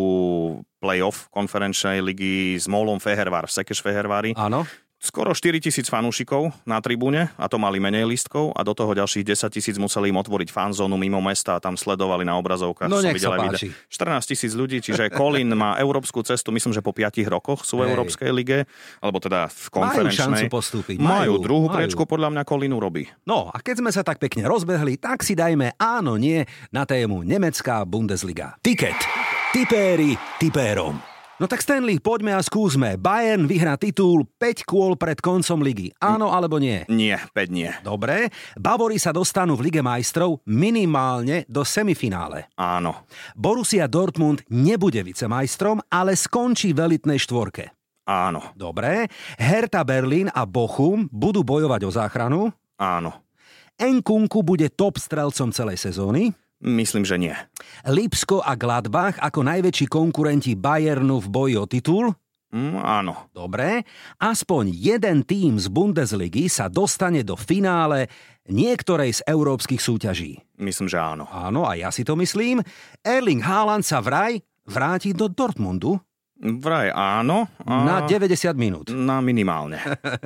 [0.83, 4.35] play-off konferenčnej ligy s Molom Fehervar, Sekeš Fehervári.
[4.35, 4.67] Áno
[5.03, 9.35] skoro 4 tisíc fanúšikov na tribúne a to mali menej lístkov a do toho ďalších
[9.35, 12.87] 10 tisíc museli im otvoriť fanzónu mimo mesta a tam sledovali na obrazovkách.
[12.87, 13.75] No nech sa páči.
[13.91, 17.91] 14 tisíc ľudí, čiže Colin má európsku cestu, myslím, že po 5 rokoch sú v
[17.91, 18.63] Európskej lige,
[19.03, 20.23] alebo teda v konferenčnej.
[20.23, 20.97] Majú šancu postúpiť.
[21.03, 21.75] Majú, majú druhú majú.
[21.75, 23.03] priečku, podľa mňa Colin urobí.
[23.27, 27.27] No a keď sme sa tak pekne rozbehli, tak si dajme áno, nie na tému
[27.27, 28.55] Nemecká Bundesliga.
[28.63, 29.22] Tiket.
[29.53, 30.97] Tipéri tipérom.
[31.37, 32.97] No tak Stanley, poďme a skúsme.
[32.97, 35.93] Bayern vyhrá titul 5 kôl pred koncom ligy.
[36.01, 36.81] Áno alebo nie?
[36.89, 37.69] Nie, 5 nie.
[37.85, 38.33] Dobre.
[38.57, 42.49] Bavori sa dostanú v Lige majstrov minimálne do semifinále.
[42.57, 43.05] Áno.
[43.37, 47.69] Borussia Dortmund nebude vicemajstrom, ale skončí v elitnej štvorke.
[48.09, 48.57] Áno.
[48.57, 49.05] Dobre.
[49.37, 52.41] Hertha Berlin a Bochum budú bojovať o záchranu.
[52.81, 53.21] Áno.
[53.77, 56.33] Enkunku bude top strelcom celej sezóny.
[56.63, 57.35] Myslím, že nie.
[57.83, 62.05] Lipsko a Gladbach ako najväčší konkurenti Bayernu v boji o titul?
[62.55, 63.27] Mm, áno.
[63.35, 63.83] Dobre.
[64.21, 68.07] Aspoň jeden tým z Bundesligy sa dostane do finále
[68.47, 70.39] niektorej z európskych súťaží.
[70.61, 71.27] Myslím, že áno.
[71.27, 72.63] Áno, a ja si to myslím.
[73.03, 75.99] Erling Haaland sa vraj vráti do Dortmundu.
[76.43, 77.47] Vraj áno.
[77.63, 77.87] A...
[77.87, 78.91] Na 90 minút.
[78.91, 79.79] Na minimálne.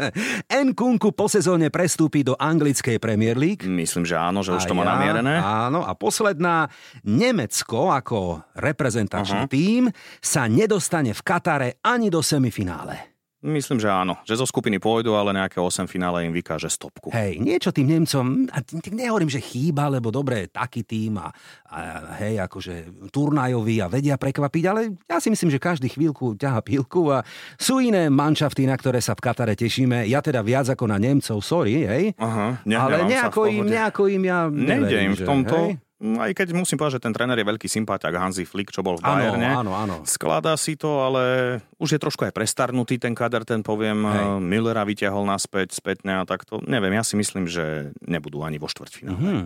[0.68, 3.70] Nkunku po sezóne prestúpi do anglickej Premier League.
[3.70, 5.38] Myslím, že áno, že už a to má ja, namierené.
[5.38, 6.74] Áno, a posledná,
[7.06, 9.54] Nemecko ako reprezentačný uh-huh.
[9.54, 9.84] tím
[10.18, 13.17] sa nedostane v Katare ani do semifinále.
[13.46, 14.18] Myslím, že áno.
[14.26, 17.14] Že zo skupiny pôjdu, ale nejaké 8 finále im vykáže stopku.
[17.14, 21.30] Hej, niečo tým Nemcom, a nehovorím, že chýba, lebo dobre, taký tým a,
[21.70, 21.78] a
[22.18, 27.14] hej, akože turnajový a vedia prekvapiť, ale ja si myslím, že každý chvíľku ťaha pilku
[27.14, 27.22] a
[27.62, 30.10] sú iné manšafty, na ktoré sa v Katare tešíme.
[30.10, 32.04] Ja teda viac ako na Nemcov, sorry, hej.
[32.18, 35.56] Aha, ale nejako im, nejako im ja neverím, im v tomto.
[35.62, 35.87] Hej?
[35.98, 39.02] Mm, aj keď musím povedať, že ten tréner je veľký sympatiak Hansi Flick, čo bol
[39.02, 39.50] v Bayerne.
[39.50, 39.96] Áno, áno, áno.
[40.06, 44.06] Skladá si to, ale už je trošku aj prestarnutý ten kader, ten poviem.
[44.06, 44.26] Hej.
[44.46, 46.62] Millera vyťahol naspäť, spätne a takto.
[46.70, 49.18] Neviem, ja si myslím, že nebudú ani vo štvrťfinále.
[49.18, 49.42] Mm-hmm.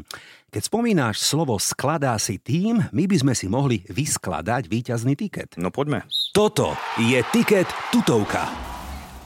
[0.52, 5.56] Keď spomínáš slovo skladá si tým, my by sme si mohli vyskladať víťazný tiket.
[5.56, 6.04] No poďme.
[6.36, 8.71] Toto je tiket tutovka.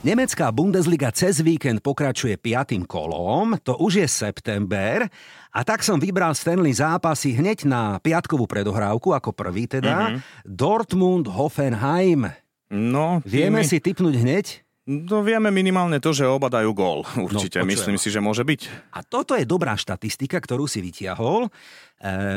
[0.06, 5.02] Nemecká Bundesliga cez víkend pokračuje piatým kolom, to už je september
[5.50, 10.46] a tak som vybral Stanley zápasy hneď na piatkovú predohrávku, ako prvý teda, mm-hmm.
[10.46, 12.30] Dortmund-Hoffenheim.
[12.70, 14.46] No, Vieme si typnúť hneď?
[14.86, 17.02] No vieme minimálne to, že oba dajú gól.
[17.18, 18.94] Určite, no, myslím si, že môže byť.
[18.94, 21.50] A toto je dobrá štatistika, ktorú si vytiahol.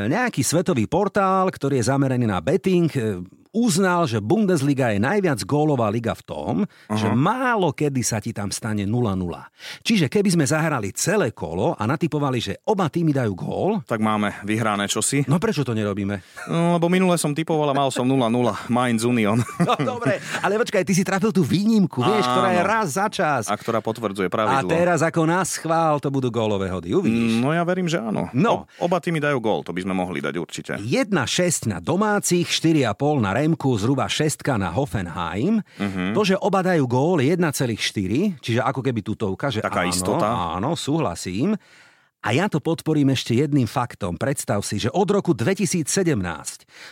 [0.08, 3.20] Nejaký svetový portál, ktorý je zameraný na betting, e,
[3.50, 6.96] uznal, že Bundesliga je najviac gólová liga v tom, uh-huh.
[6.96, 8.94] že málo kedy sa ti tam stane 0-0.
[9.82, 13.70] Čiže keby sme zahrali celé kolo a natypovali, že oba týmy dajú gól...
[13.86, 15.26] Tak máme vyhrané čosi.
[15.26, 16.22] No prečo to nerobíme?
[16.46, 18.22] No, lebo minule som typoval a mal som 0-0.
[18.70, 19.38] Mainz Union.
[19.70, 22.32] No dobre, ale počkaj, ty si trafil tú výnimku, vieš, Áno.
[22.34, 23.42] ktorá je raz za čas.
[23.46, 24.66] A ktorá potvrdzuje pravidlo.
[24.66, 27.38] A teraz ako nás chvál, to budú gólové hody, uvidíš.
[27.38, 28.26] No ja verím, že áno.
[28.34, 28.66] No.
[28.80, 30.72] O, oba týmy dajú gól, to by sme mohli dať určite.
[30.78, 35.58] 1-6 na domácich, 4,5 na Remku, zhruba 6 na Hoffenheim.
[35.60, 36.14] Uh-huh.
[36.14, 40.26] To, že oba dajú gól 1,4, čiže ako keby tutovka, že Taká áno, istota.
[40.56, 41.58] áno, súhlasím.
[42.20, 44.20] A ja to podporím ešte jedným faktom.
[44.20, 45.88] Predstav si, že od roku 2017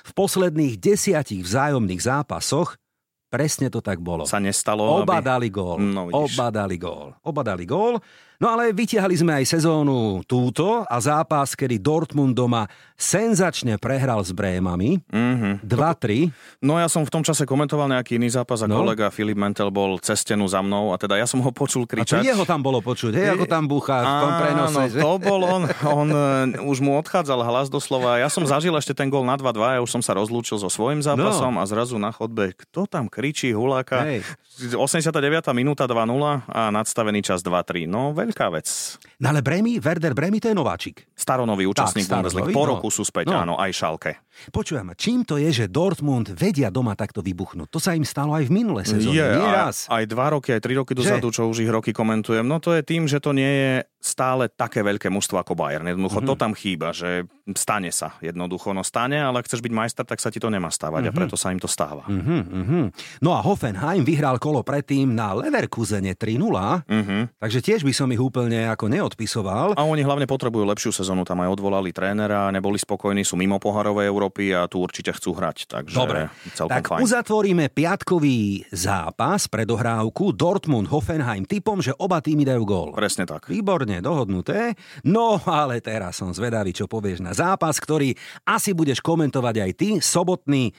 [0.09, 2.81] v posledných desiatich vzájomných zápasoch
[3.29, 4.25] presne to tak bolo.
[4.25, 5.29] Sa nestalo, Oba aby...
[5.29, 5.77] dali gól.
[5.85, 7.13] No, Oba dali gól.
[7.29, 8.01] Oba dali gól.
[8.39, 14.31] No ale vytiahli sme aj sezónu túto a zápas, kedy Dortmund doma senzačne prehral s
[14.31, 15.03] Brémami.
[15.11, 15.67] Mm-hmm.
[15.67, 16.31] 2-3.
[16.63, 18.79] No ja som v tom čase komentoval nejaký iný zápas a no?
[18.79, 22.23] kolega Filip Mentel bol cez stenu za mnou a teda ja som ho počul kričať.
[22.23, 24.83] A jeho tam bolo počuť, hej, ako tam búcha v tom prenose.
[24.87, 28.23] Áno, to bol on, on uh, už mu odchádzal hlas doslova.
[28.23, 31.03] Ja som zažil ešte ten gol na 2-2, ja už som sa rozlúčil so svojím
[31.03, 31.63] zápasom no.
[31.63, 34.07] a zrazu na chodbe, kto tam kričí, huláka.
[34.07, 34.23] Hej.
[34.59, 35.15] 89.
[35.55, 36.07] minúta 2-0
[36.51, 37.87] a nadstavený čas 2-3.
[37.87, 38.69] No, veľká vec.
[39.25, 41.09] No ale Bremy, Werder Bremy to je nováčik.
[41.17, 42.53] Staronový účastník Bundesliga.
[42.53, 42.77] Po no.
[42.77, 43.41] roku sú späť, no.
[43.41, 44.13] áno, aj Šalke.
[44.49, 47.69] Počujem, čím to je, že Dortmund vedia doma takto vybuchnúť?
[47.69, 49.91] To sa im stalo aj v minulé sezóne, je, nie raz.
[49.91, 52.47] Aj dva roky, aj tri roky dozadu, čo už ich roky komentujem.
[52.47, 55.91] No to je tým, že to nie je stále také veľké mužstvo ako Bayern.
[55.91, 56.39] Jednoducho mm-hmm.
[56.39, 57.27] to tam chýba, že
[57.59, 58.71] stane sa jednoducho.
[58.71, 61.17] No stane, ale chceš byť majster, tak sa ti to nemá stávať mm-hmm.
[61.17, 62.07] a preto sa im to stáva.
[62.07, 63.19] Mm-hmm.
[63.27, 67.23] No a Hoffenheim vyhral kolo predtým na Leverkusene 3-0, mm-hmm.
[67.43, 69.75] takže tiež by som ich úplne ako neodpisoval.
[69.75, 74.07] A oni hlavne potrebujú lepšiu sezónu, tam aj odvolali trénera, neboli spokojní, sú mimo poharovej
[74.07, 75.69] Európy a tu určite chcú hrať.
[75.69, 77.01] Takže Dobre, tak fajn.
[77.03, 82.89] uzatvoríme piatkový zápas pre dohrávku Dortmund-Hoffenheim typom, že oba týmy dajú gól.
[82.95, 83.49] Presne tak.
[83.49, 84.77] Výborne, dohodnuté.
[85.09, 88.13] No, ale teraz som zvedavý, čo povieš na zápas, ktorý
[88.45, 90.73] asi budeš komentovať aj ty, sobotný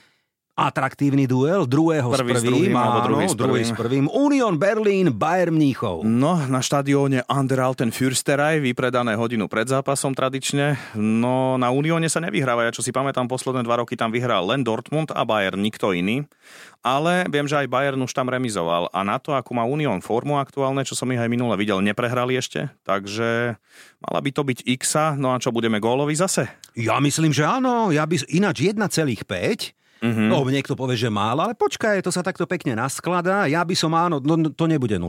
[0.60, 4.04] atraktívny duel, druhého prvý s prvým, s druhým, áno, druhý s druhý s prvým.
[4.12, 6.04] Union Berlin, Bayern Mníchov.
[6.04, 10.76] No, na štadióne Anderalten Fürsterei, vypredané hodinu pred zápasom tradične.
[11.00, 12.68] No, na Unióne sa nevyhráva.
[12.68, 16.28] Ja čo si pamätám, posledné dva roky tam vyhral len Dortmund a Bayern, nikto iný.
[16.84, 18.92] Ale viem, že aj Bayern už tam remizoval.
[18.92, 22.36] A na to, ako má Unión formu aktuálne, čo som ich aj minule videl, neprehrali
[22.36, 22.68] ešte.
[22.84, 23.56] Takže
[24.04, 24.96] mala by to byť X.
[25.16, 26.52] No a čo, budeme gólovi zase?
[26.76, 27.88] Ja myslím, že áno.
[27.92, 30.28] Ja by, ináč 1,5 Mm-hmm.
[30.32, 33.44] No, niekto povie, že málo, ale počkaj, to sa takto pekne naskladá.
[33.44, 35.04] Ja by som áno, no, to nebude 0-0.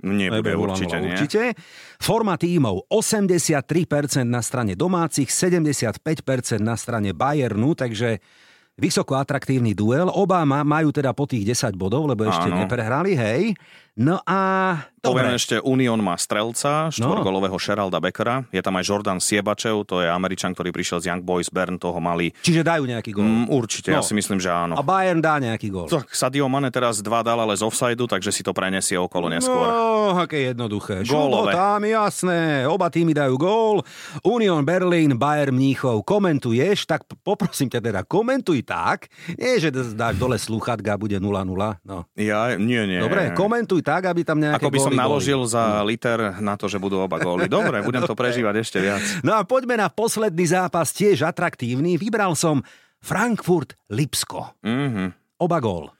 [0.00, 1.12] Nebude, 0-0 určite, nie.
[1.12, 1.42] určite.
[2.00, 6.00] Forma tímov 83% na strane domácich, 75%
[6.64, 8.16] na strane Bayernu, takže
[8.80, 10.08] vysoko atraktívny duel.
[10.08, 12.64] Oba majú teda po tých 10 bodov, lebo ešte áno.
[12.64, 13.52] neprehrali, hej.
[14.00, 14.40] No a...
[15.00, 17.60] Poviem ešte, Union má strelca, štvorgolového no.
[17.60, 18.44] Sheralda Beckera.
[18.52, 21.96] Je tam aj Jordan Siebačev, to je Američan, ktorý prišiel z Young Boys Bern, toho
[22.04, 22.36] mali.
[22.44, 23.24] Čiže dajú nejaký gól?
[23.24, 24.00] Mm, určite, no.
[24.00, 24.76] ja si myslím, že áno.
[24.76, 25.88] A Bayern dá nejaký gól?
[25.88, 29.64] Tak Sadio Mane teraz dva dal, ale z offsideu, takže si to prenesie okolo neskôr.
[29.64, 31.00] No, aké jednoduché.
[31.08, 31.56] Gólové.
[31.56, 32.68] tam, jasné.
[32.68, 33.76] Oba týmy dajú gól.
[34.20, 36.04] Union Berlin, Bayern Mníchov.
[36.04, 39.08] Komentuješ, tak poprosím ťa teda, komentuj tak.
[39.40, 41.24] Nie, že dáš dole sluchatka, bude 0-0.
[41.88, 42.04] No.
[42.20, 43.00] Ja, nie, nie.
[43.00, 45.50] Dobre, komentuj tak, aby tam nejaké Ako by som góly naložil boli.
[45.50, 47.50] za liter na to, že budú oba góly.
[47.50, 49.02] Dobre, budem to prežívať ešte viac.
[49.26, 51.98] No a poďme na posledný zápas, tiež atraktívny.
[51.98, 52.62] Vybral som
[53.02, 54.62] Frankfurt-Lipsko.
[54.62, 55.08] Mm-hmm.
[55.42, 55.90] Oba gól.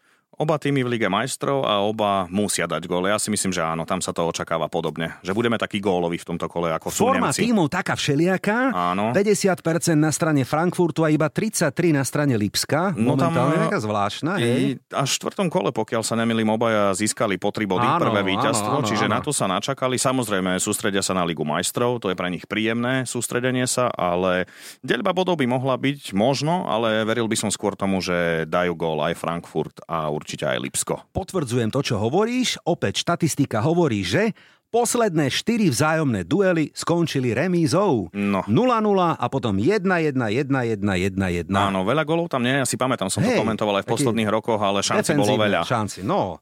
[0.41, 3.05] Oba týmy v Lige majstrov a oba musia dať gól.
[3.05, 5.21] Ja si myslím, že áno, tam sa to očakáva podobne.
[5.21, 7.45] Že budeme taký góloví v tomto kole, ako sú Forma Nemci.
[7.45, 8.73] tímov taká všelijaká.
[8.73, 9.13] Áno.
[9.13, 12.97] 50% na strane Frankfurtu a iba 33 na strane Lipska.
[12.97, 14.33] No Momentálne tam, taká zvláštna.
[14.41, 14.81] Hej.
[14.89, 18.81] Až v štvrtom kole, pokiaľ sa nemilím, obaja získali po 3 body, áno, prvé víťazstvo,
[18.81, 19.15] áno, áno, čiže áno.
[19.15, 20.01] na to sa načakali.
[20.01, 24.49] Samozrejme, sústredia sa na Ligu majstrov, to je pre nich príjemné sústredenie sa, ale
[24.81, 29.05] deľba bodov by mohla byť možno, ale veril by som skôr tomu, že dajú gól
[29.05, 30.95] aj Frankfurt a určite určite aj Lipsko.
[31.11, 32.63] Potvrdzujem to, čo hovoríš.
[32.63, 34.31] Opäť štatistika hovorí, že
[34.71, 38.07] Posledné štyri vzájomné duely skončili remízou.
[38.15, 38.47] No.
[38.47, 39.83] 0-0 a potom 1-1,
[40.15, 41.51] 1-1, 1-1.
[41.51, 44.31] Áno, veľa golov tam nie, ja si pamätám, som hey, to komentoval aj v posledných
[44.31, 45.67] rokoch, ale šanci bolo veľa.
[45.67, 46.39] Šanci, no.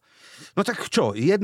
[0.53, 1.41] No tak čo, 1,5,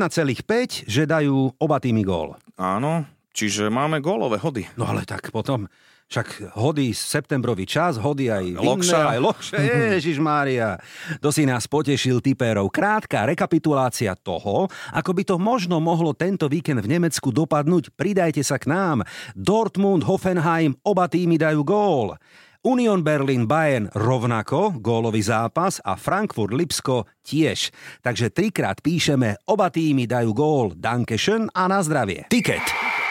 [0.85, 2.37] že dajú oba týmy gól.
[2.61, 4.63] Áno, Čiže máme gólové hody.
[4.79, 5.67] No ale tak potom,
[6.15, 9.19] však hody septembrový čas, hody aj Lokša.
[9.19, 9.59] aj lokše,
[9.99, 10.79] Ježiš Mária.
[11.19, 12.71] To si nás potešil typérov.
[12.71, 17.91] Krátka rekapitulácia toho, ako by to možno mohlo tento víkend v Nemecku dopadnúť.
[17.99, 19.03] Pridajte sa k nám.
[19.35, 22.15] Dortmund, Hoffenheim, oba týmy dajú gól.
[22.63, 27.75] Union Berlin Bayern rovnako, gólový zápas a Frankfurt Lipsko tiež.
[28.01, 32.31] Takže trikrát píšeme, oba týmy dajú gól, Dankeschön a na zdravie.
[32.31, 32.65] Tiket.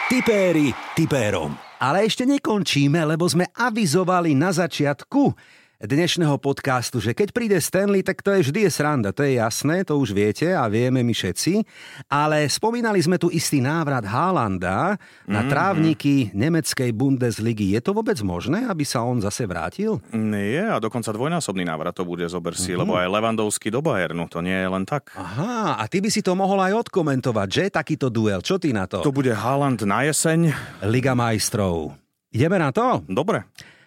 [0.08, 1.73] Tipéri tipérom.
[1.84, 5.36] Ale ešte nekončíme, lebo sme avizovali na začiatku
[5.84, 9.84] dnešného podcastu, že keď príde Stanley, tak to je vždy je sranda, to je jasné,
[9.84, 11.60] to už viete a vieme my všetci.
[12.06, 15.48] Ale spomínali sme tu istý návrat Haalanda na Mhm.
[15.48, 17.76] trávniky nemeckej Bundesligy.
[17.76, 20.00] Je to vôbec možné, aby sa on zase vrátil?
[20.10, 24.40] Nie, a dokonca dvojnásobný návrat to bude, zober si, lebo aj Levandovský do Bayernu, to
[24.40, 25.12] nie je len tak.
[25.12, 28.40] Aha, a ty by si to mohol aj odkomentovať, že takýto duel.
[28.40, 29.04] Čo ty na to?
[29.04, 30.48] To bude Haaland na jeseň.
[30.88, 31.92] Liga majstrov.
[32.32, 33.04] Ideme na to?
[33.04, 33.44] Dobre.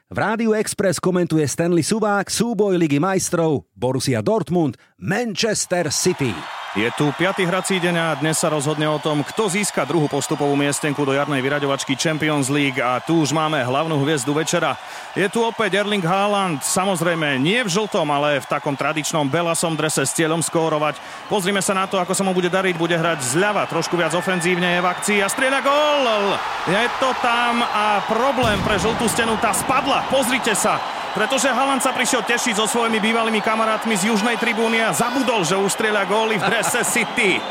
[0.07, 6.31] V Rádiu Express komentuje Stanley Subák, súboj Ligy majstrov, Borussia Dortmund, Manchester City.
[6.75, 10.51] Je tu piatý hrací deň a dnes sa rozhodne o tom, kto získa druhú postupovú
[10.59, 14.75] miestenku do jarnej vyraďovačky Champions League a tu už máme hlavnú hviezdu večera.
[15.15, 20.03] Je tu opäť Erling Haaland, samozrejme nie v žltom, ale v takom tradičnom belasom drese
[20.03, 20.99] s cieľom skórovať.
[21.31, 24.75] Pozrime sa na to, ako sa mu bude dariť, bude hrať zľava, trošku viac ofenzívne
[24.75, 26.35] je v akcii a strieľa gól!
[26.67, 30.96] Je to tam a problém pre žltú stenu, tá spadla, pozrite sa.
[31.17, 35.57] Pretože Haaland sa prišiel tešiť so svojimi bývalými kamarátmi z južnej tribúny a zabudol, že
[35.57, 37.41] už strieľa góly v drese City.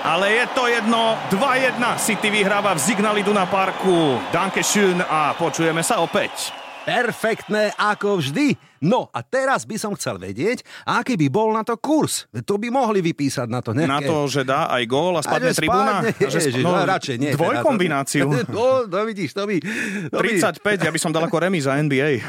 [0.00, 1.76] Ale je to jedno, 2-1.
[2.00, 4.16] City vyhráva v Signal Iduna Parku.
[4.32, 6.61] Danke schön a počujeme sa opäť.
[6.82, 8.58] Perfektné ako vždy.
[8.82, 12.26] No a teraz by som chcel vedieť, aký by bol na to kurz.
[12.34, 13.86] To by mohli vypísať na to nejaké...
[13.86, 16.02] Na to, že dá aj gól a spadne že tribúna?
[16.02, 17.30] spadne, A že ježiš, no, radšej nie.
[17.30, 18.26] teda to- Dvojkombináciu.
[18.50, 19.62] No, no vidíš, to by...
[20.10, 20.28] To by...
[20.34, 22.26] 35, ja by som dal ako remíza NBA.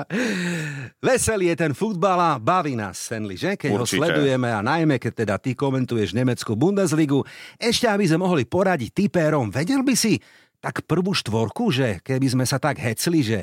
[1.04, 3.60] Veselý je ten futbal a baví nás, Stanley, že?
[3.60, 4.00] Keď ho Určite.
[4.00, 7.20] sledujeme a najmä, keď teda ty komentuješ nemeckú Bundesligu.
[7.56, 10.16] Ešte, aby sme mohli poradiť typérom, vedel by si
[10.60, 13.40] tak prvú štvorku, že keby sme sa tak hecli, že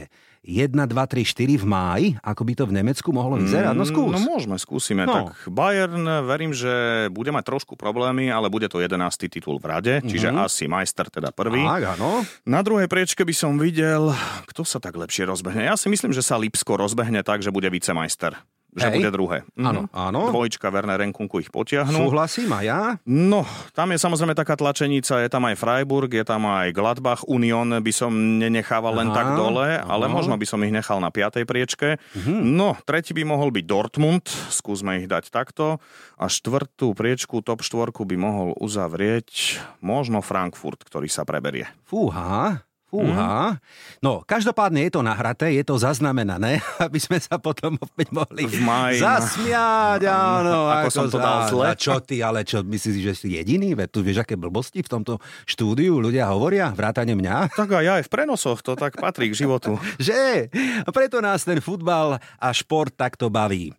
[0.47, 3.73] 1, 2, 3, 4 v máji, ako by to v Nemecku mohlo vyzerať?
[3.75, 4.15] No skús.
[4.15, 5.03] No môžeme, skúsime.
[5.03, 5.33] No.
[5.33, 8.95] Tak Bayern, verím, že bude mať trošku problémy, ale bude to 11.
[9.27, 11.65] titul v rade, čiže asi majster teda prvý.
[11.65, 12.23] Tak, áno.
[12.47, 14.15] Na druhej priečke by som videl,
[14.47, 15.67] kto sa tak lepšie rozbehne.
[15.67, 18.37] Ja si myslím, že sa Lipsko rozbehne tak, že bude vicemajster.
[18.77, 18.95] Že Hej.
[18.95, 19.37] bude druhé.
[19.57, 19.91] Áno, Mhm.
[19.91, 20.19] áno.
[20.29, 21.97] Dvojička Werner Renkunku ich potiahnu.
[21.99, 22.81] Súhlasím a ja?
[23.03, 23.41] No,
[23.73, 27.89] tam je samozrejme taká tlačenica, je tam aj Freiburg, je tam aj Gladbach, Union by
[27.89, 31.97] som nenechával len Aha, tak dole, ale možno by som ich nechal na piatej priečke.
[32.13, 32.53] Mhm.
[32.53, 35.81] No, tretí by mohol byť Dortmund, skúsme ich dať takto.
[36.15, 41.65] A štvrtú priečku, top štvorku by mohol uzavrieť možno Frankfurt, ktorý sa preberie.
[41.85, 43.59] Fúha, fúha.
[43.99, 48.63] No, každopádne je to nahraté, je to zaznamenané, aby sme sa potom opäť mohli V
[48.63, 49.05] máji, no.
[49.05, 50.71] zasmiať, áno.
[50.71, 51.67] Ako som to dal zle.
[51.67, 53.75] A čo ty, ale čo, myslíš, že si jediný?
[53.75, 57.51] Veď tu vieš, aké blbosti v tomto štúdiu ľudia hovoria, vrátane mňa?
[57.53, 59.75] Tak aj aj v prenosoch, to tak patrí k životu.
[60.07, 60.47] Že?
[60.87, 63.75] A preto nás ten futbal a šport takto baví.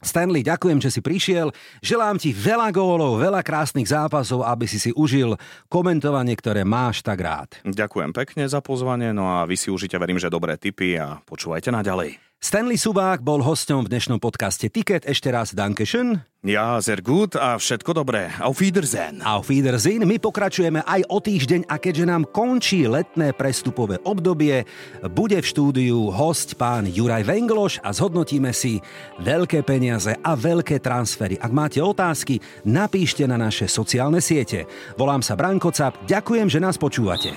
[0.00, 1.52] Stanley, ďakujem, že si prišiel.
[1.84, 5.36] Želám ti veľa gólov, veľa krásnych zápasov, aby si si užil
[5.68, 7.60] komentovanie, ktoré máš tak rád.
[7.68, 11.68] Ďakujem pekne za pozvanie, no a vy si užite, verím, že dobré tipy a počúvajte
[11.68, 12.29] naďalej.
[12.40, 15.04] Stanley Subák bol hosťom v dnešnom podcaste Ticket.
[15.04, 16.24] Ešte raz Dankeschön.
[16.40, 18.32] Ja, sehr gut a všetko dobré.
[18.40, 19.20] Auf Wiedersehen.
[19.20, 20.08] Auf Wiedersehen.
[20.08, 24.64] My pokračujeme aj o týždeň a keďže nám končí letné prestupové obdobie,
[25.12, 28.80] bude v štúdiu host pán Juraj Vengloš a zhodnotíme si
[29.20, 31.36] veľké peniaze a veľké transfery.
[31.36, 34.64] Ak máte otázky, napíšte na naše sociálne siete.
[34.96, 37.36] Volám sa Branko Cap, ďakujem, že nás počúvate.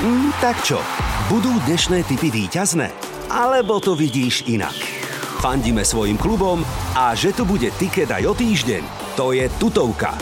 [0.00, 0.80] Mm, tak čo,
[1.28, 3.13] budú dnešné typy víťazné?
[3.34, 4.78] Alebo to vidíš inak?
[5.42, 6.62] Fandíme svojim klubom
[6.94, 8.82] a že tu bude tiket aj o týždeň,
[9.18, 10.14] to je tutovka.